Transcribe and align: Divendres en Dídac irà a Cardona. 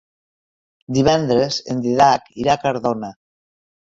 Divendres 0.97 1.59
en 1.75 1.83
Dídac 1.85 2.27
irà 2.45 2.57
a 2.57 2.63
Cardona. 2.65 3.13